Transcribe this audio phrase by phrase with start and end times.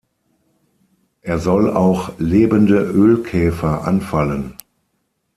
[1.21, 4.55] Er soll auch lebende Ölkäfer anfallen.